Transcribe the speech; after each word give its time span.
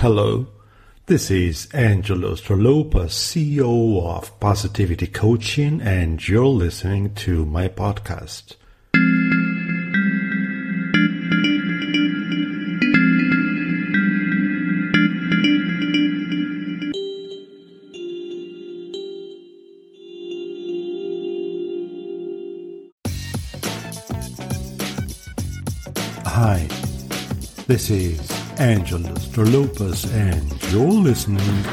Hello, 0.00 0.46
this 1.04 1.30
is 1.30 1.68
Angelo 1.74 2.34
Stralopa, 2.34 3.04
CEO 3.10 4.02
of 4.02 4.40
Positivity 4.40 5.06
Coaching, 5.06 5.82
and 5.82 6.26
you're 6.26 6.46
listening 6.46 7.14
to 7.16 7.44
my 7.44 7.68
podcast. 7.68 8.56
Hi, 26.24 26.66
this 27.66 27.90
is 27.90 28.39
Angelus 28.60 29.26
Stralopas, 29.26 30.06
and 30.12 30.70
you're 30.70 30.82
listening 30.82 31.64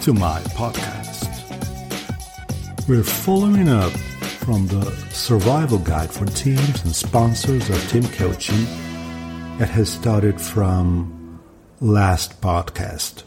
to 0.00 0.14
my 0.14 0.40
podcast. 0.56 1.28
We're 2.88 3.04
following 3.04 3.68
up 3.68 3.92
from 3.92 4.66
the 4.68 4.90
survival 5.10 5.76
guide 5.76 6.10
for 6.10 6.24
teams 6.24 6.82
and 6.82 6.96
sponsors 6.96 7.68
of 7.68 7.90
team 7.90 8.04
coaching 8.04 8.64
that 9.58 9.68
has 9.68 9.90
started 9.90 10.40
from 10.40 11.38
last 11.82 12.40
podcast. 12.40 13.24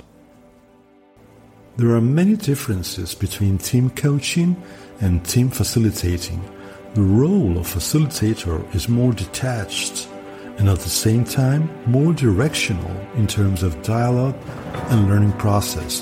There 1.78 1.92
are 1.92 2.02
many 2.02 2.36
differences 2.36 3.14
between 3.14 3.60
team 3.60 3.92
coaching 3.92 4.60
and 5.02 5.24
team 5.24 5.52
facilitating. 5.52 6.44
The 6.96 7.04
role 7.04 7.60
of 7.60 7.68
facilitator 7.68 8.74
is 8.74 8.90
more 8.90 9.14
detached 9.14 10.08
and 10.58 10.70
at 10.70 10.80
the 10.80 10.90
same 10.90 11.24
time 11.24 11.70
more 11.86 12.14
directional 12.14 12.92
in 13.16 13.28
terms 13.28 13.64
of 13.64 13.82
dialogue 13.84 14.36
and 14.90 15.10
learning 15.10 15.34
process, 15.34 16.02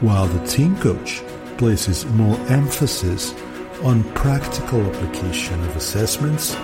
while 0.00 0.26
the 0.26 0.46
team 0.46 0.76
coach 0.78 1.22
places 1.58 2.04
more 2.06 2.38
emphasis 2.48 3.34
on 3.82 4.04
practical 4.14 4.80
application 4.80 5.60
of 5.64 5.76
assessments, 5.76 6.56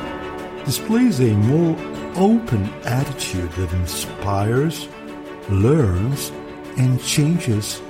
displays 0.64 1.20
a 1.20 1.32
more 1.34 1.76
open 2.16 2.68
attitude 2.84 3.50
that 3.52 3.72
inspires, 3.72 4.88
learns, 5.48 6.30
and 6.76 7.02
changes 7.02 7.80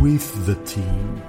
with 0.00 0.46
the 0.46 0.56
team. 0.64 1.22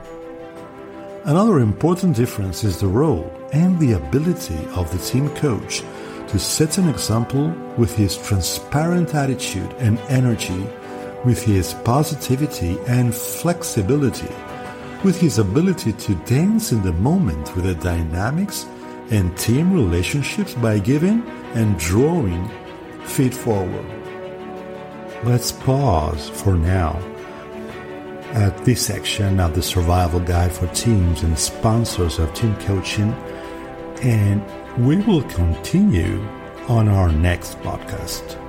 Another 1.25 1.59
important 1.59 2.15
difference 2.15 2.63
is 2.63 2.79
the 2.79 2.87
role 2.87 3.31
and 3.51 3.79
the 3.79 3.93
ability 3.93 4.57
of 4.75 4.91
the 4.91 4.99
team 4.99 5.29
coach 5.35 5.81
to 6.27 6.39
set 6.39 6.77
an 6.77 6.89
example 6.89 7.49
with 7.77 7.95
his 7.95 8.17
transparent 8.17 9.13
attitude 9.13 9.71
and 9.79 9.99
energy, 10.09 10.67
with 11.23 11.41
his 11.43 11.73
positivity 11.85 12.77
and 12.87 13.13
flexibility, 13.13 14.33
with 15.03 15.19
his 15.19 15.39
ability 15.39 15.93
to 15.93 16.15
dance 16.25 16.71
in 16.71 16.81
the 16.81 16.93
moment 16.93 17.55
with 17.55 17.65
the 17.65 17.75
dynamics 17.75 18.65
and 19.11 19.37
team 19.37 19.73
relationships 19.73 20.53
by 20.55 20.79
giving 20.79 21.25
and 21.53 21.77
drawing 21.77 22.49
feet 23.03 23.33
forward. 23.33 23.85
Let's 25.23 25.51
pause 25.51 26.29
for 26.29 26.55
now 26.55 26.99
at 28.33 28.65
this 28.65 28.85
section 28.85 29.39
of 29.39 29.55
the 29.55 29.61
survival 29.61 30.19
guide 30.19 30.51
for 30.51 30.67
teams 30.67 31.23
and 31.23 31.37
sponsors 31.37 32.19
of 32.19 32.33
team 32.33 32.55
coaching 32.57 33.13
and 34.01 34.43
we 34.77 34.97
will 34.97 35.23
continue 35.23 36.21
on 36.67 36.89
our 36.89 37.09
next 37.09 37.57
podcast. 37.59 38.44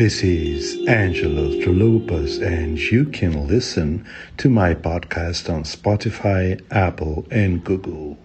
This 0.00 0.22
is 0.22 0.78
Angelo 0.88 1.50
Stralopas, 1.50 2.40
and 2.40 2.78
you 2.78 3.04
can 3.04 3.46
listen 3.46 4.06
to 4.38 4.48
my 4.48 4.72
podcast 4.72 5.52
on 5.52 5.64
Spotify, 5.64 6.58
Apple, 6.70 7.26
and 7.30 7.62
Google. 7.62 8.16